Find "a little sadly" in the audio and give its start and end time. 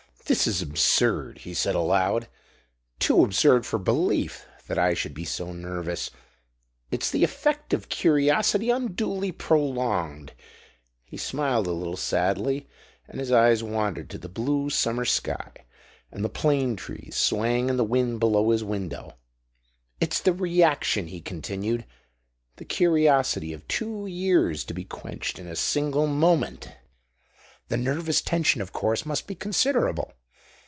11.67-12.65